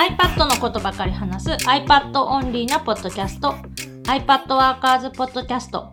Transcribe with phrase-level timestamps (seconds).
[0.00, 3.50] iPad のことばかり話す iPad オンリーなポッドキャスト
[4.04, 5.92] iPad ワーカーズポッドキャスト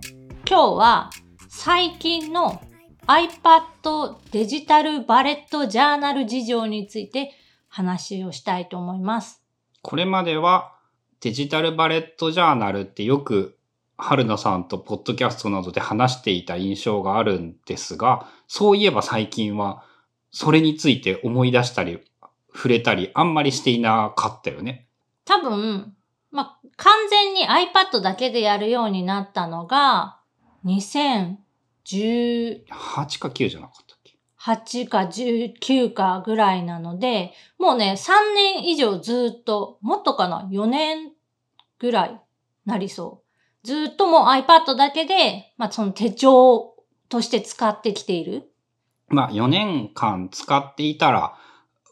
[0.49, 1.09] 今日は
[1.49, 2.62] 最近の
[3.05, 7.33] iPad デジタルバレットジャーナル事情について
[7.67, 9.43] 話をしたいと思います。
[9.81, 10.73] これまでは
[11.19, 13.57] デジタルバレットジャーナルってよく
[13.97, 19.83] 春菜さんとポッドキャストなどで話していた印象があるんですが、そういえば最近は
[20.31, 22.05] それについて思い出したり
[22.57, 24.88] 触れたりあんまりしていなかったよね。
[25.25, 25.93] 多分、
[26.31, 30.17] まあ、完全に iPad だけでやるようになったのが、
[30.65, 31.38] 2018
[31.85, 34.17] 8か9じゃなかったっけ？
[34.88, 41.12] か19かぐらいなので、もうね、3年以上ずっと、もっとかな ?4 年
[41.77, 42.20] ぐらい
[42.65, 43.67] なりそう。
[43.67, 46.76] ずっともう iPad だけで、まあ、その手帳
[47.09, 48.51] として使ってきている。
[49.09, 51.35] まあ4年間使っていたら、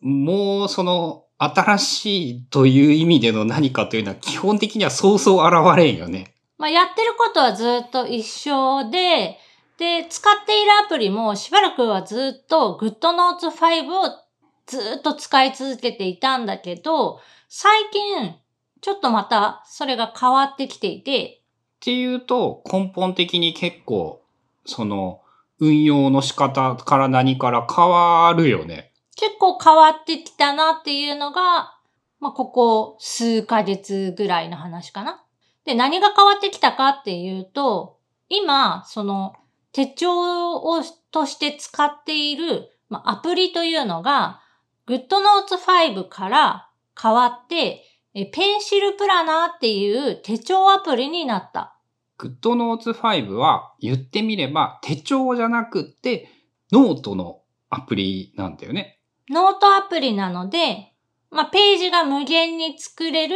[0.02, 6.36] もうその新しいという意味での何かというのは基本的にはそうそう現れんよね。
[6.58, 9.38] まあ、やってることはずっと一緒で、
[9.78, 14.26] で、使っているアプリもしばらくはずっと GoodNotes5 を
[14.66, 18.36] ずっと使い続けていたんだけど、最近
[18.82, 21.42] ちょっとまたそれが変わってきていて、
[21.78, 24.24] っていうと根本的に結構
[24.66, 25.22] その
[25.60, 28.92] 運用の仕方から何から変わるよね。
[29.16, 31.76] 結構変わってきたなっていうのが、
[32.20, 35.24] まあ、ここ数ヶ月ぐらいの話かな。
[35.66, 37.98] で、何が変わってきたかっていうと、
[38.30, 39.34] 今、その
[39.72, 44.42] 手帳をとして使っている、まあ、アプリというのが、
[44.88, 46.70] GoodNotes5 から
[47.02, 51.78] 変わって、えペンシルプラナーっていう手帳アプリになった。
[52.18, 56.30] GoodNotes5 は言ってみれば手帳じゃなくって
[56.72, 59.00] ノートのアプリなんだよね。
[59.30, 60.94] ノートアプリなので、
[61.32, 63.36] まあ、ページが無限に作れる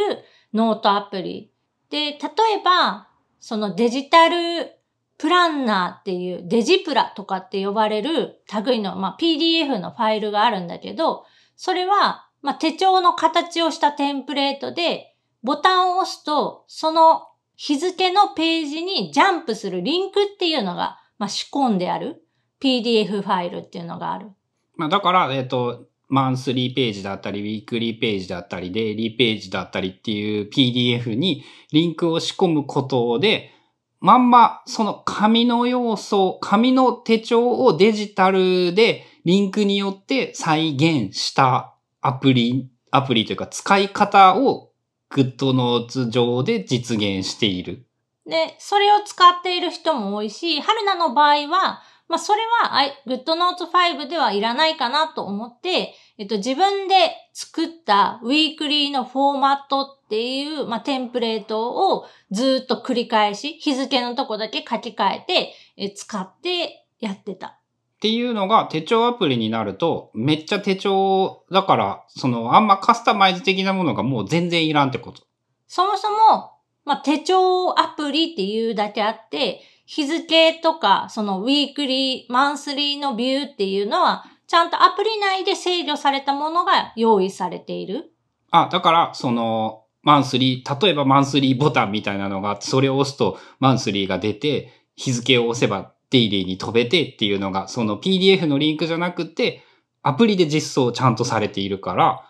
[0.53, 1.51] ノートアプリ。
[1.89, 2.17] で、例え
[2.63, 3.07] ば、
[3.39, 4.71] そのデジタル
[5.17, 22.23] プランナーっていうデジプラとかって呼ばれる類の、まあ、PDF のファイルがあるんだけど、それは、まあ、手帳の形をしたテンプレートで、ボタンを押すと、その日付のページにジャンプするリンクっていうのが、まあ、仕込んである
[22.61, 24.31] PDF ファイルっていうのがある。
[24.79, 33.51] まあだから、えっ、と、マンスリーページだったり、ウィークリーページだったり、デイリーページだったりっていう PDF にリンクを仕込むことで、
[33.99, 44.71] まんまその紙の要素、紙の手帳をデジタルでリンクによって再現したアプリ、アプリというか使い方を
[45.11, 47.85] GoodNotes 上で実現している。
[48.25, 56.95] で、それを使っている人も多いし、春菜の場合は、まあ、それは、あい GoodNotes5 ではいらないかなと思って、えっと、自分で
[57.33, 67.47] 作ったウィークリーのフォーマットっていう、まあ、テンプレートをずっと繰り返し、日付のとこだけ書き換えて、え使ってやってた。
[67.47, 75.21] っていうのが手帳アプリになると、めっちゃ手帳だから、そのあんまカスタマイズ的なものがもう全然いらんってこと。
[75.67, 76.53] そもそも、
[76.85, 88.11] まあ、手帳アプリっていうだけあって、日付とか、そのウィークリー、マンスリーのビューっていうのは、ちゃんとアプリ内で制御されたものが用意されている。
[88.51, 99.63] あ、だから、その、マンスリー、例えばマンスリーボタンみたいなのが、それを押すとマンスリーが出て、日付を押せばデイリーに飛べてっていうのが、その PDF のリンクじゃなくて、
[100.03, 102.23] アプリで実装ちゃんとされているから、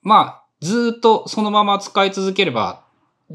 [0.00, 2.86] まあ、ずっとそのまま使い続ければ、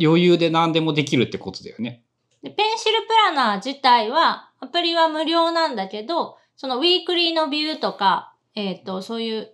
[0.01, 2.03] 余裕で何でもできるってことだよね。
[2.43, 9.53] でペンシルプラナー自体は、アプリは無料なんだけど、そのウィークリーのビューとか、えっ、と、そういう、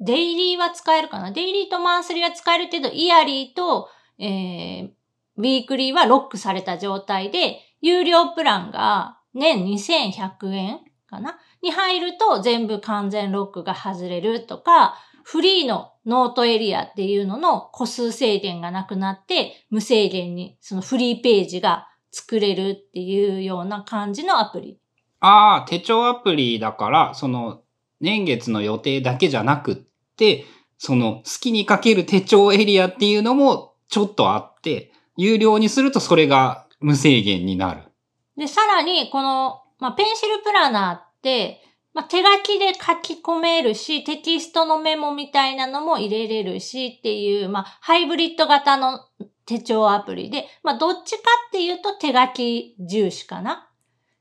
[0.00, 1.32] デイリーは使えるかな？
[1.32, 4.90] デイリーとマンスリーは使えるけど、イヤリーと、えー、
[5.36, 11.38] ウィークリーはロックされた状態で、有料プランが年2100円かな？
[11.62, 24.78] に入ると全部完全ロックが外れるとか、フリーのノートエリアっていうのの個数制限がなくなって、無制限にそのフリーページが作れるっていうような感じのアプリ。
[25.20, 27.62] ああ、手帳アプリだから、その
[28.00, 29.76] 年月の予定だけじゃなくっ
[30.16, 30.44] て、
[30.78, 37.82] その好きに書ける手帳エリアっていうのもちょっとあって、有料にするとそれが無制限になる。
[38.36, 41.60] で、さらに、この、まあ、ペンシルプラナーって、
[41.92, 49.00] まあ、手書きで書き込めるし、テキストのメモみたいなのも入れれるしっていう、まあ、ハイブリッド型の
[49.50, 53.68] 手帳アプリで、まあ、どっちかっていうと手書き重視かな。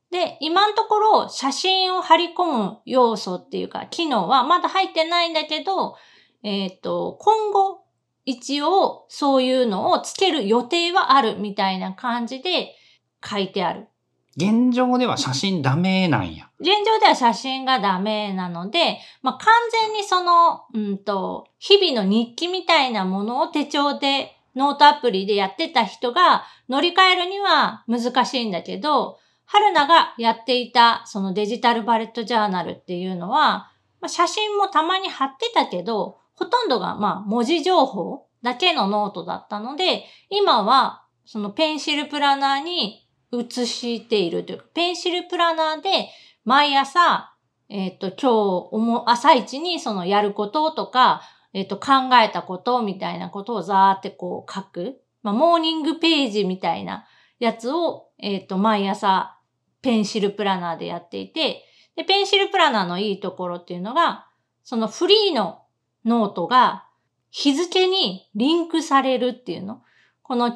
[0.10, 5.96] で、今のところ写真を貼り込む要素っていうか、機能はまだ入ってないんだけど、
[6.42, 7.84] えっ、と、今後、
[8.26, 12.76] 一応そういうのをつける予定はあるみたいな感じで
[13.24, 13.88] 書いてある。
[14.36, 16.50] 現状では写真ダメなんや。
[16.60, 19.48] 現状では写真がダメなので、まあ、完
[19.90, 46.10] 全にその、うんと、日々の日記みたいなものを手帳で、ノートアプリでやってた人が乗り換えるには難しいんだけど、春菜がやっていたそのデジタルバレットジャーナルっていうのは、まあ、写真もたまに貼ってたけど、ほとんどがまあ文字情報だけのノートだったので、今はそのペンシルプラナーに移しているというか、ペンシルプラナーで
[46.46, 47.34] 毎朝、
[47.70, 51.22] えっ、と、今日、朝一にそのやることとか、
[51.54, 55.02] えっ、と、考えたことみたいなことをざーってこう書く。
[55.24, 57.06] まあ、モーニングページみたいな
[57.40, 59.38] やつを、えっ、と、毎朝、
[59.82, 61.66] Pencil Planner でやっていて、
[61.96, 64.28] で、 Pencil Planner のいいところっていうのが、
[64.64, 65.64] そのフリーの
[66.06, 66.86] ノートが
[67.32, 69.82] 日付にリンクされるっていうの。
[70.22, 70.56] この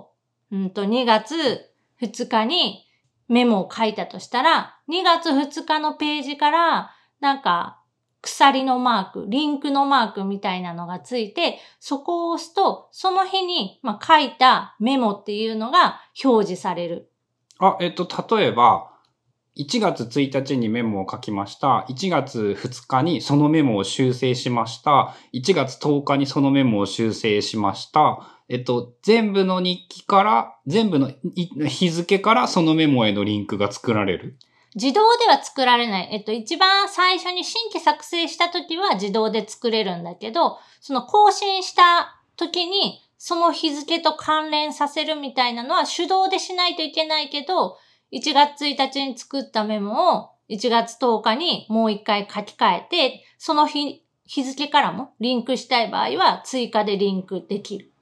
[0.00, 0.06] 日、
[0.52, 1.34] うんと2月
[2.00, 2.86] 2日に
[3.28, 6.90] メモを書いたとしたら、2月2日のページから、
[7.20, 7.75] なんか、
[8.26, 17.10] 鎖のマーク、リンクのマークみたいなのがついて、そこを押すと、その日に、ま、書いたメモっていうのが表示される。
[17.58, 18.90] あ、えっと、例えば、
[19.56, 21.86] 1月1日にメモを書きました。
[21.88, 25.14] 1月2日にそのメモを修正しました。
[25.32, 28.18] 1月10日にそのメモを修正しました。
[28.48, 31.10] えっと、全部の日記から、全部の
[31.68, 34.36] 日付からそのメモへのリンクが作られる
[34.76, 36.08] 自動では作られない。
[36.12, 47.78] えっと、一番最初に新規作成した時は自動で作れるんだけど、その更新した時にその日付と関連させるみたいなのは手動でしないといけないけど、
[48.12, 57.92] 1月1日に作ったメモを1月10日にもう一回書き換えて、その日、日付からもリンクしたい場合は追加でリンクできる。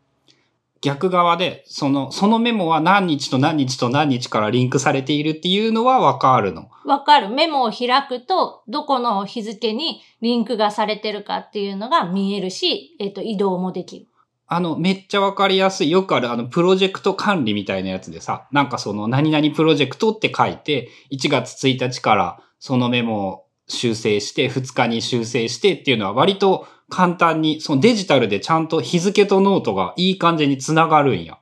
[0.85, 7.31] 逆側で、その、そのメモは何日と何日と何日からリンクされているっていうのはわかるのわかる。
[7.31, 14.07] メモを開くと、どこの日付にリンクがされてるかっていうのが見えるし、えっ、ー、と、移動もできる。
[14.47, 15.91] あの、めっちゃわかりやすい。
[15.91, 31.39] よくある、あの、プロジェクト管理みたいなやつでさ、なんかその、何々プロジェクトって書いて、1月1日からそのメモを修正して、2日に修正してっていうのは割と簡単に、そのデジタルでちゃんと日付とノートがいい感じにつながるんや。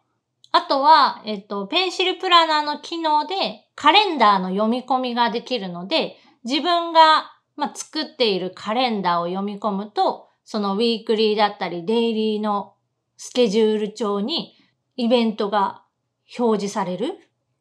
[0.53, 12.75] あとは、えっと、ペンシルプラナーの機能でカレンダーの読み込みができるので、自分が、まあ、作っているカレンダーを読み込むと、そのウィークリーだったりデイリーの
[13.17, 14.55] スケジュール帳に
[14.97, 15.85] イベントが
[16.39, 17.17] 表示される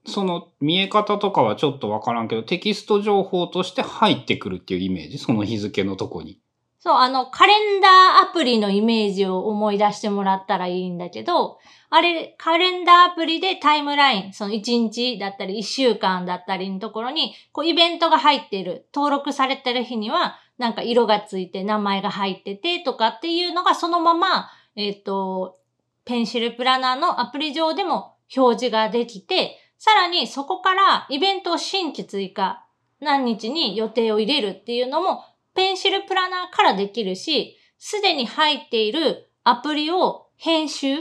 [0.08, 5.20] その見え方とかはちょっとわからんけど、テキスト情報として入ってくるっていうイメージ？
[5.20, 6.41] その日付のとこに。
[6.84, 7.92] そう、あの、カレンダー
[8.28, 11.60] アプリのイメージを思い出してもらったらいいんだけど、
[11.92, 25.60] あれ、カレンダーアプリでタイムライン、その1日だったり1週間だったりのところに、こうイベントが入ってる、登録されてる日には、なんか色がついて名前が入っててとかっていうのがそのまま、えっ、ー、と、
[26.04, 32.66] ペンシルプラナーのアプリ上でも表示ができて、さらにそこからイベントを新規追加、
[33.00, 40.98] 何日に予定を入れるっていうのもペンシルプラナーからできるし、すでに入っているアプリを編集、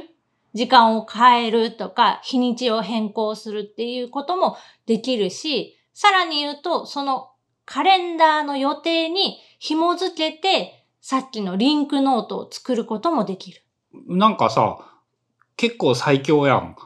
[0.54, 7.30] 時間を変えるとか、日にちを変更するっていうこともできるし、さらに言うと、その
[7.64, 13.62] カレンダーの予定に紐づけて、さっきのリンクノートを作ることもできる。
[14.06, 14.78] なんかさ、
[15.56, 16.76] 結構最強やん。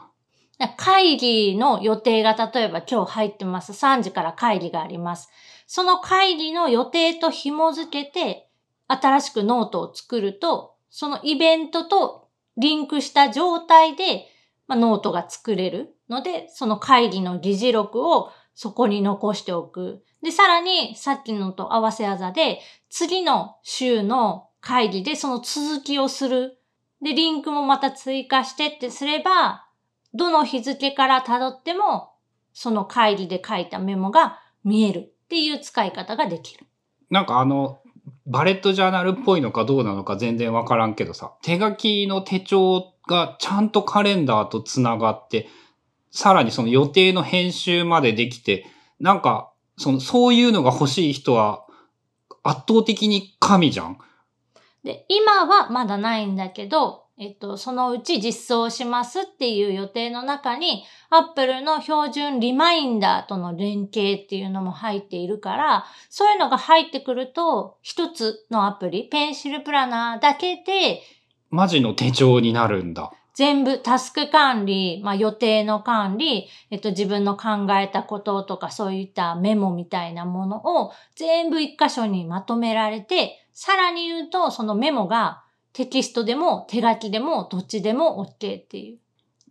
[0.77, 3.73] 会議の予定が例えば今日入ってます。
[3.73, 5.29] 3時から会議があります。
[5.67, 8.49] その会議の予定と紐づけて、
[8.87, 14.27] 新しくノートを作ると、そのイベントとリンクした状態で、
[14.67, 20.03] まあ、ノートが作れるので、その会議の議事録をそこに残しておく。
[20.23, 26.57] で、さらに、さっきのと合わせ技で、次の週の会議でその続きをする。
[27.01, 29.67] で、リンクもまた追加してってすれば、
[30.13, 32.13] どの日付から辿っても、
[32.53, 35.14] その会議で書いたメモが見える。
[35.25, 36.65] っていう使い方ができる。
[37.09, 37.79] なんかあの、
[38.27, 45.47] バレットジャーナルっぽいのかどうなのか全然わからんけどさ、手書きの手帳がちゃんとカレンダーとつながって、
[46.11, 48.65] さらにその予定の編集までできて、
[48.99, 51.65] なんか、その、そういうのが欲しい人は
[52.43, 53.97] 圧倒的に神じゃん。
[54.83, 71.03] で、今はまだないんだけど、えっと、そのうち実装しますっていう予定の中に、Apple の標準リマインダーとの連携っていうのも入っているから、そういうのが入ってくると、一つのアプリ、ペンシルプラナーだけで、
[71.51, 73.13] マジの手帳になるんだ。
[73.33, 85.44] 全部タスク管理、まあ予定の管理、えっと自分の考えたこととかそういったメモみたいなものを全部一箇所にまとめられて、さらに言うとそのメモが
[85.75, 88.97] テキストでも手書きでもどっちでも OK っていう。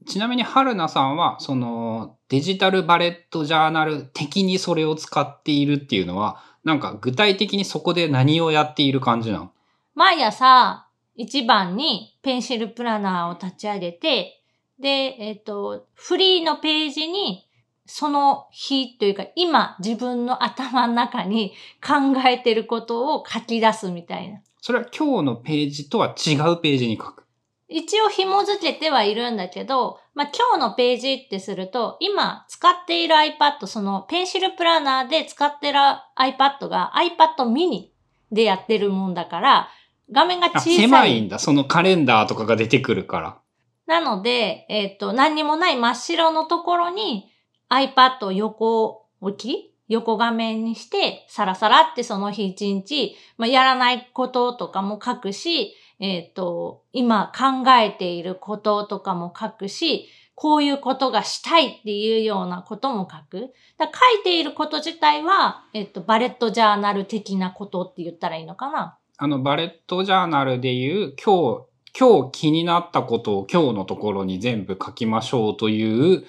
[0.07, 9.51] ちなみに春菜さんは、そのデジタルバレットジャーナル的にそれを使っているっていうのは、なんか具体的にそこで何をやっている感じなの？
[9.95, 14.41] 毎朝一番にペンシルプラナーを立ち上げて、
[14.81, 14.89] で、
[15.21, 17.47] えっ、と、フリーのページに
[17.85, 21.53] その日というか今自分の頭の中に
[21.87, 24.41] 考えてることを書き出すみたいな。
[24.65, 27.27] それは今日のページとは違うページに書く。
[27.69, 35.79] 一応紐付けてはいるんだけど、まあ、今日のページってすると、今使っている iPad、そのペンシルプラナーで使ってる
[36.19, 37.91] iPad が iPad mini
[38.33, 39.69] でやってるもんだから、
[40.11, 40.77] 画面が小さい。
[40.77, 41.39] 狭いんだ。
[41.39, 43.37] そのカレンダーとかが出てくるから。
[43.85, 47.31] なので、えっ、と、何にもない真っ白のところに
[47.69, 63.53] iPad を横置き横画面にして、さらさらってその日一日、まあ、やらないこととかも書くし、えっ、と、今考えていることとかも書くし、こういうことがしたいっていうようなことも書く。
[63.79, 68.99] だ書いていること自体は、えっ、と、バレットジャーナル的なことって言ったらいいのかな？
[69.17, 76.25] あの、バレットジャーナルでいう、今日、今日気になったことを今日のところに全部書きましょうという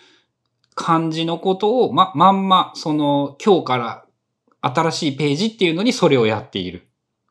[0.75, 4.05] 感じのことを、ま、まんま、その、今日から
[4.61, 6.87] 新しいページっていうのにそれをやっている。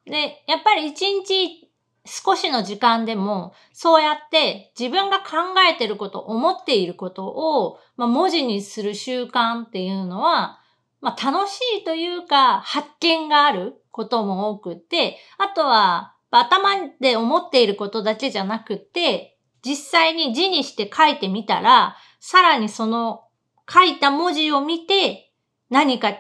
[0.07, 1.71] で、やっぱり一日
[2.07, 10.59] 少しの時間でも、そうやって自分が考えてること、思っていることを、まあ、文字にする習慣っていうのは、
[11.01, 16.71] まあ、楽しいというか、発見があることも多くて、あとは、頭
[17.01, 23.24] で思っていることだけじゃなくて、実際に字にして書いてみたら、さらにその
[23.73, 25.33] 書いた文字を見て、
[25.71, 26.14] 何か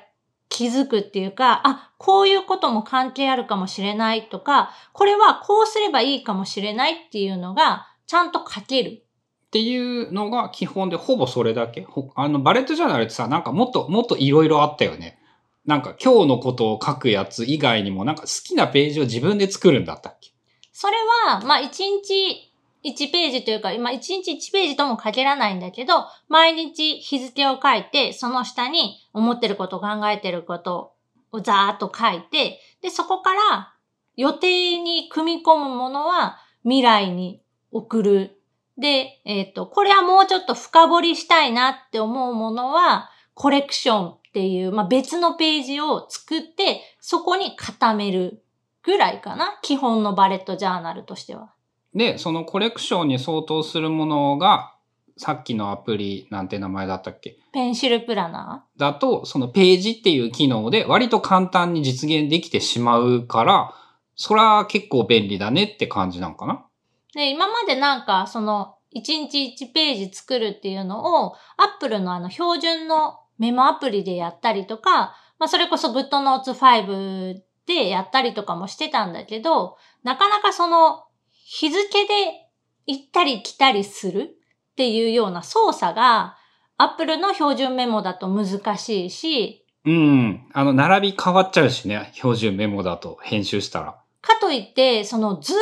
[0.48, 9.02] 気づくっていうか、あ、こういうことも関係あるかもしれないとか、これはこうすればいいかもしれないっていうのが、ちゃんと書ける。
[9.46, 11.82] っていうのが基本でほぼそれだけ。
[11.82, 15.18] ほあの、バレットジャーナルってさ、なんかもっと、もっといろいろあったよね。
[15.64, 20.30] なんか今日のことを書くやつ以外にもなんか好きなページを自分で作るんだったっけ？
[20.72, 20.96] それ
[21.26, 22.53] は、まあ、1日
[22.84, 30.92] 1ページというか、まあ、1日1ページとも限らないんだけど、毎日日付を書いて、その下に思ってること、考えてること
[31.32, 33.74] をざーっと書いて、で、そこから
[34.16, 38.40] 予定に組み込むものは未来に送る。
[38.76, 48.44] で、えっ、と、これはもうちょっと深掘りしたいなって思うものは、コレクションっていう、まあ、別のページを作って、そこに固める
[48.82, 49.58] ぐらいかな。
[49.62, 51.53] 基本のバレットジャーナルとしては。
[51.94, 54.72] で、そのコレクションに相当するものが、
[55.16, 57.36] さっきのアプリなんて名前だったっけ？
[57.52, 63.74] ペンシルプラナだと、そのページっていう機能で割と簡単に実現できてしまうから、
[64.16, 66.66] それは結構便利だねって感じなんかな？
[67.14, 67.18] ー。
[67.18, 81.03] で、今までなんか、その、1日1ページ作るっていうのを、アップルのあの標準のメモアプリでやったりとか、まあそれこそ GoodNotes 5でやったりとかもしてたんだけど、なかなかその
[81.44, 82.48] 日付で
[82.86, 84.36] 行ったり来たりする
[84.72, 86.36] っていうような操作が
[86.78, 90.48] Apple の標準メモだと難しいし、うん。
[90.54, 92.10] あの、並び変わっちゃうしね。
[92.14, 94.00] 標準メモだと編集したら。
[94.22, 95.58] かといって、そのずーっ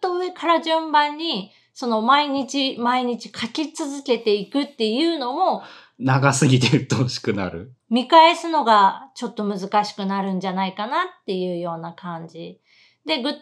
[0.00, 5.62] と上から順番に、その毎日毎日書き続けていくっていうのも、
[5.98, 7.74] 長すぎて鬱陶しくなる。
[7.90, 12.60] 見返すのがちょっと難しくなるんじゃないかなっていうような感じ。
[13.04, 13.32] で、GoodNotes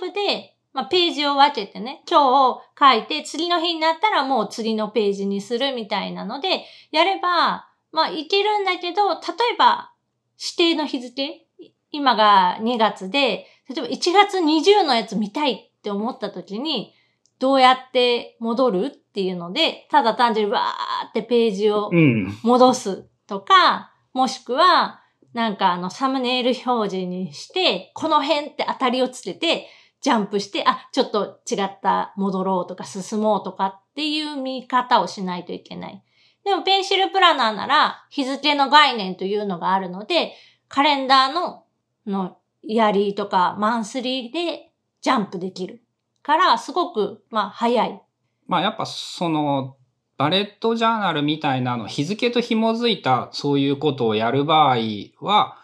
[0.00, 9.18] 5で、まあ、ページを分けてね、今日書いて次の日になったらもう次のページにするみたいなので、やれば、まあ、いけるんだけど、例
[9.54, 9.92] えば、
[10.38, 11.46] 指定の日付
[11.92, 16.94] 今が2月で、例えば1月20のやつ見たいって思った時に、
[17.38, 22.34] どうやって戻るっていうので、ただ単純にわーってページをうん。
[22.42, 25.00] 戻すとか、もしくは、
[25.34, 29.66] なんかあの、サムネイル表示にして、この辺って当たりをつけて、
[30.02, 36.02] ジャンプして、あ、ちょっと違った、戻ろうとか進もうとかっていう見方をしないといけない。
[36.44, 40.32] でも、ペンシルプラナーなら、日付の概念というのがあるので、
[40.68, 41.64] カレンダーの、
[42.06, 45.82] の、イヤリーとかマンスリーでジャンプできる。
[46.22, 48.02] から、すごく、まあ、早い。
[48.46, 49.76] まあやっぱその、
[50.18, 54.76] バレットジャーナルみたいなの、日付と紐づいたそういうことをやる場合
[55.20, 55.58] は、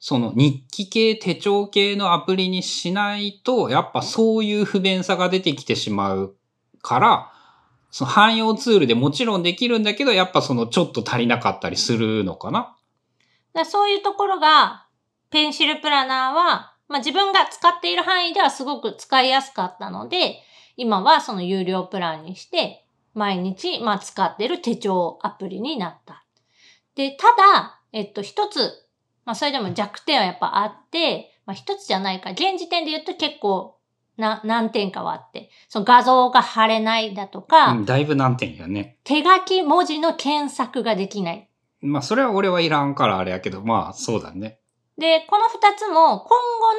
[0.00, 6.36] その日記系、手帳系のアプリにしないと、やっぱそういう不便さが出てきてしまう
[6.82, 7.32] から、
[7.90, 12.76] その汎用ツールでもちろんできるんだけど、やっぱそのちょっと足りなかったりするのかな
[13.54, 14.86] だそういうところが、
[15.30, 20.36] ペンシルプラナーは、まあ自分が使っている範囲ではすごく使いやすかったので、
[20.76, 26.24] 今はその有料プランにして、毎日、まあ使っている手帳アプリになった。
[26.94, 28.87] で、ただ、えっと、一つ、
[29.28, 32.30] まあそれでも弱点はやっぱあって、まあ一つじゃないか。
[32.30, 33.76] 現時点で言うと結構、
[34.16, 35.50] な、何点かはあって。
[35.68, 38.96] その画像が貼れないだとか、うん、だいぶ難点やね。
[39.04, 41.50] 手書き文字の検索ができない。
[41.82, 44.60] まあそれは俺はいらんからあれやけど、まあそうだね。
[44.96, 46.38] で、この二つも今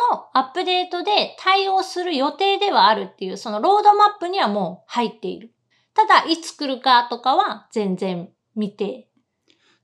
[0.09, 5.53] 後のアップデートで対応する予定ではあるっていう、そのロードマップにはもう入っている。
[5.93, 9.08] ただ、いつ来るかとかは全然未定。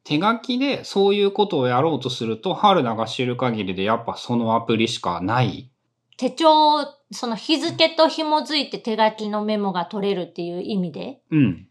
[0.06, 5.72] 手書きでそういうことをやろうとすると、春菜が知る限りでやっぱそのアプリしかない。
[6.18, 11.68] 手帳、その日付と紐づいて手書きのメモが取れるっていう意味でうん。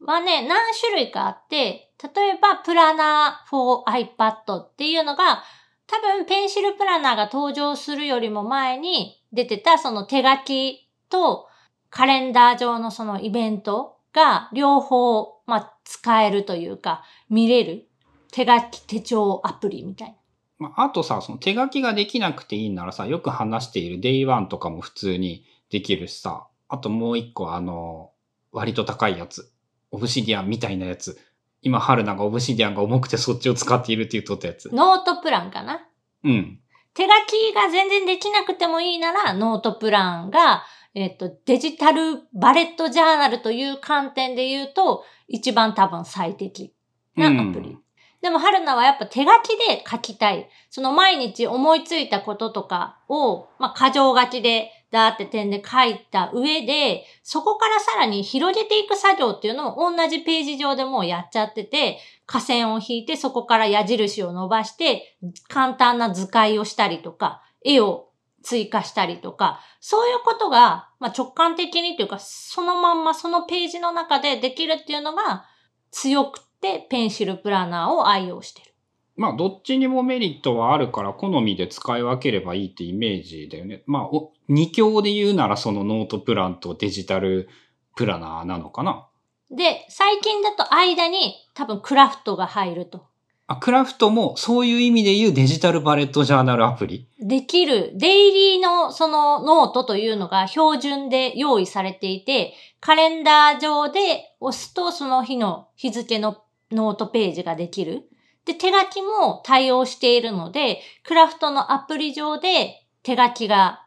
[0.00, 5.44] はね、何種類かあって、例えば、プラナー for iPad っていうのが、
[5.86, 11.46] 多分ペンシルプラナーが登場するよりも前に出てたその手書きと
[11.90, 17.88] カレンダー上のそのイベントが両方、まあ、使えるというか、見れる
[18.32, 20.14] 手書き手帳アプリみたいな。
[20.58, 28.12] まあ、あとさ、その手書きができなくていいならさ、よく話している Day1 とかも普通にできるしさ、あともう一個あの、
[28.52, 29.50] 割と高いやつ。
[29.90, 31.18] オブシディアンみたいなやつ。
[31.62, 34.70] 今、春菜がオブシディアンが重くてそっちを使っているって言っとったやつ。
[34.72, 35.86] ノートプランかな
[36.22, 36.60] うん。
[36.94, 40.64] 手書きが全然できなくてもいいなら、ノートプランが、
[40.94, 46.72] えっ、と、デジタルバレットジャーナルという観点で言うと、一番多分最適
[47.16, 47.70] なアプリ。
[47.70, 47.84] うん
[48.24, 50.48] でも、春菜はやっぱ手書きで書きたい。
[50.70, 68.08] その毎日思いついたこととかを、まあ、箇条書きで、だーって点で書いた上で、そこからさらに広げていく作業っていうのを同じページ上でもうやっちゃってて、下線を引いてそこから矢印を伸ばして、簡単な図解をしたりとか、絵を
[68.44, 75.46] 追加したりとか、そういうことが、まあ、直感的にというか、そのまんまそのページの中でできるっていうのが
[75.90, 78.74] 強くてペンシルプランナーを愛用してる。
[79.16, 83.82] まあ、どっちにもメリットはあるから、好みで使い分ければいいってイメージだよね。
[83.86, 87.48] まあ、お二強で言うならそのノートプランとデジタル
[87.96, 89.08] プラナーなのかな。
[89.50, 93.06] で、最近だと間に多分クラフトが入ると。
[93.46, 97.08] あ、クラフトもそういう意味で言うデジタルバレットジャーナルアプリ。
[97.20, 108.04] できる、デイリーのそのノートというのが標準で用意されていて、カレンダー上で押すとその日の日付のノートページができる。
[108.46, 113.86] で、手書きも対応しているので、クラフトのアプリ上で手書きが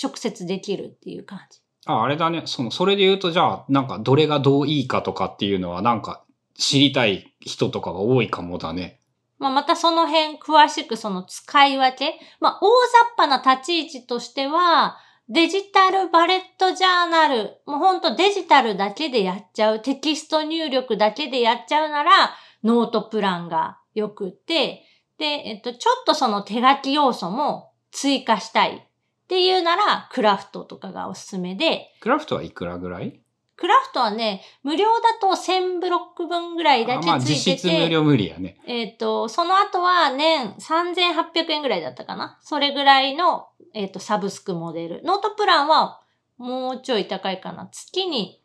[0.00, 1.60] 直接できるっていう感じ。
[1.86, 2.42] あ、あれだね。
[2.44, 6.24] その、それで言うと、じゃあ、なんか、どれがどういいかとかっていうのは、なんか、
[6.58, 9.00] 知りたい人とかが多いかもだね。
[9.38, 12.18] まあ、またその辺詳しくその使い分け。
[12.40, 12.68] まあ、大
[13.16, 24.84] 雑把な立ち位置としては、デジタルバレットジャーナル、もうほんとデジタルだけでやっちゃう、テキスト入力だけでやっちゃうなら、ノートプランが良くて、
[25.18, 28.76] で、えっと、ちょっとその手書き要素も追加したい。
[28.76, 33.20] っていうなら、クラフトとかがおすすめで、クラフトはいくらぐらい？
[33.58, 38.56] クラフトはね、無料だと1000ブロック分ぐらいだあまあ、けつい実てて、質無料無理やね。
[38.66, 42.38] えっ、と、その後は年3800円ぐらいだったかな？
[42.40, 45.02] それぐらいの、えっ、と、サブスクモデル。
[45.02, 46.00] ノートプランは
[46.36, 47.68] もうちょい高いかな。
[47.72, 48.40] 月に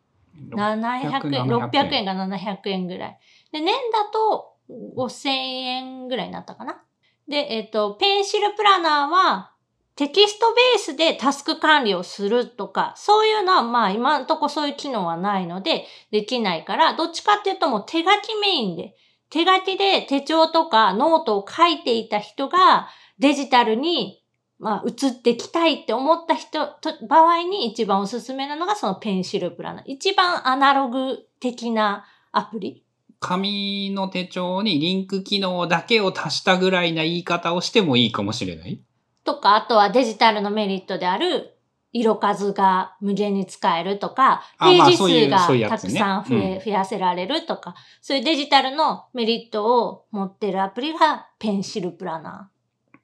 [0.50, 3.18] 700円、600円が700円ぐらい。
[3.52, 4.56] で、年だと
[4.96, 6.82] 5000円ぐらいになったかな？
[7.28, 9.53] で、えっ、と、 Pencil Planner は、
[9.96, 18.96] テキストベースでタスク管理をするとか、そういうのはまあ今んとこそういう機能はないのでできないから、どっちかっていうともう手書きメインで、
[19.30, 24.22] 手書きで手帳とかノートを書いていた人がデジタルに
[24.58, 29.82] まあ移ってきたいって思った人と場合に一番おすすめなのがその Pencil Planner。
[29.86, 32.84] 一番アナログ的なアプリ。
[33.20, 38.80] 紙の手帳にリンク機能だけを足したぐらいな言い方をしてもいいかもしれない？
[39.24, 41.50] とか、あとはデジタルのメリットである、
[41.92, 46.64] 色数が無限に使えるとか、ページ数がたくさん増え、うん。
[46.64, 52.50] 増やせられるとか、そういうデジタルのメリットを持ってるアプリがペンシルプラナ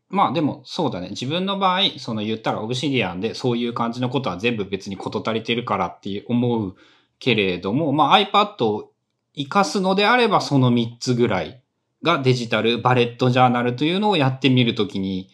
[0.09, 1.11] まあでもそうだね。
[1.11, 6.76] 自分の場合、その言ったらオブシディアンでそういう感じのことは全部別に事足りてるからって思う
[7.20, 8.90] けれども、まあ iPad を
[9.37, 11.62] 活かすのであればその3つぐらい
[12.02, 15.30] がデジタルバレットジャーナルというのをやってみるときに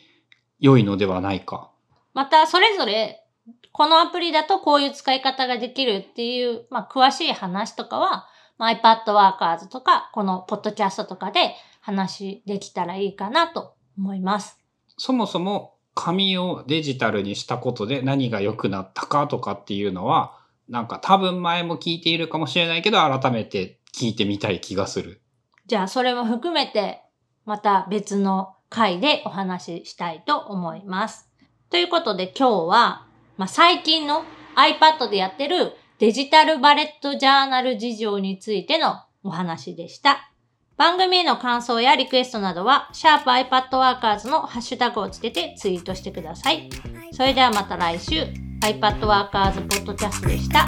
[0.58, 1.70] 良いのではないか。
[2.14, 3.24] また、それぞれ、
[3.72, 8.26] このアプリだとこういう使い方ができるっていう、まあ、詳しい話とかは、
[8.58, 14.58] まあ、iPad Workers とか、このポッドキャストとかで話できたらいいかなと思います。
[14.96, 20.38] そもそも紙をデジタルにしたことで何が良くなったかとかっていうのは、
[20.68, 25.22] なんか多分前も聞いているかもしれないけど、改めて聞いてみたい気がする。
[25.66, 27.02] じゃあ、それも含めて、
[27.44, 31.28] また別の回でお話ししたいと思います。
[31.70, 34.24] ということで今日は、まあ、最近の
[34.56, 40.30] iPad でやってるデジタルバレットジャーナル事情についてのお話でした。
[40.76, 46.68] 番組への感想やリクエストなどは、シャープ i p a d w o r k e r s のハッシュタグをつけてツイートしてください。
[47.12, 48.24] それではまた来週、
[48.60, 50.66] iPadWorkers ポッドキャストでした。